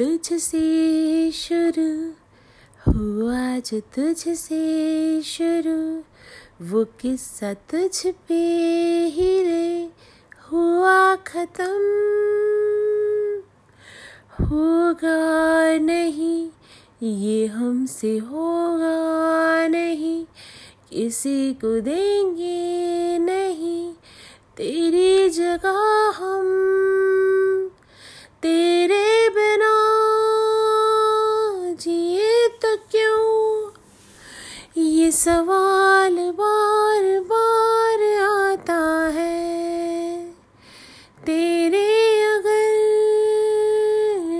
[0.00, 2.12] तुझसे शुरू
[2.86, 6.04] हुआ जो तुझसे शुरू,
[6.66, 8.40] वो किस्सा तुझ पे
[9.06, 9.90] ही रे,
[10.50, 11.72] हुआ खत्म।
[14.44, 16.50] होगा नहीं,
[17.02, 20.24] ये हमसे होगा नहीं,
[20.90, 23.92] किसी को देंगे नहीं,
[24.56, 26.79] तेरी जगह हम
[35.24, 40.26] सवाल बार बार आता है।
[41.26, 42.76] तेरे अगर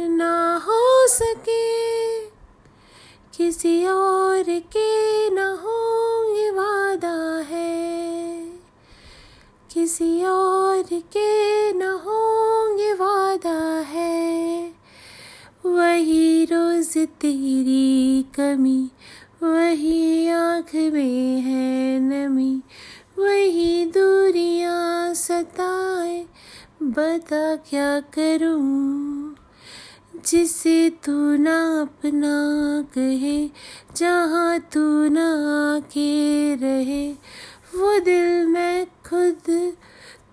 [0.08, 2.20] ना हो सके,
[3.36, 8.40] किसी और के न होंगे वादा है।
[9.74, 14.70] किसी और के न होंगे वादा है।
[15.66, 18.90] वही रोज तेरी कमी
[19.42, 22.62] वही आँख में है नमी,
[23.18, 26.26] वही दूरियाँ सताए।
[26.82, 29.34] बता क्या करूँ?
[30.26, 32.36] जिसे तू ना अपना
[32.94, 33.50] कहे,
[33.96, 35.28] जहाँ तू ना
[35.76, 37.12] आके रहे,
[37.74, 39.72] वो दिल मैं खुद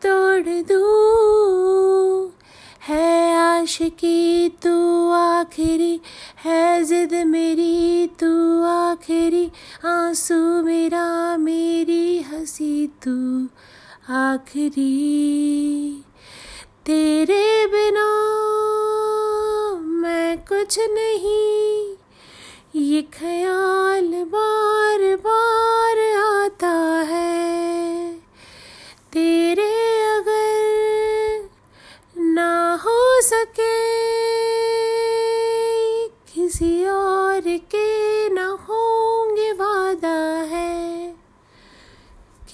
[0.06, 2.34] तोड़ दूँ।
[2.82, 6.02] है आशिकी तू आखिरी
[6.46, 9.52] है जिद मेरी, तू आखिरी
[9.86, 13.48] आँसू मेरा, मेरी हँसी तू
[14.14, 16.04] आखिरी।
[16.86, 18.08] तेरे बिना
[20.02, 21.47] मैं कुछ नहीं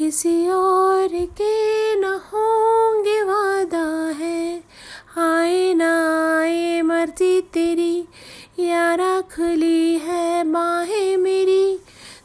[0.04, 3.86] किसी और के न होंगे वादा
[4.20, 4.64] है।
[5.18, 5.92] आए ना
[6.40, 8.06] आए मर्ज़ी तेरी
[8.60, 11.80] यारा खुली है बाहें मेरी।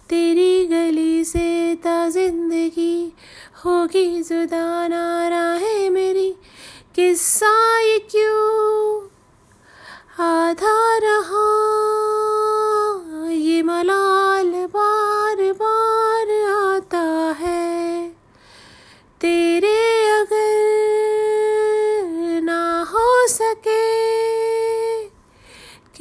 [0.08, 3.12] तेरी गली से ता ज़िंदगी
[3.64, 6.30] होगी जुदा, ना राहें मेरी।
[6.94, 7.78] किस्सा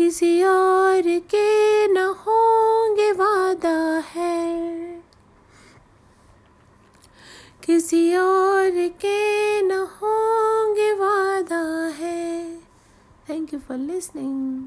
[0.07, 4.73] किसी और के न होंगे वादा है।
[7.65, 12.57] किसी और के न होंगे वादा है।
[13.29, 14.63] Thank you for listening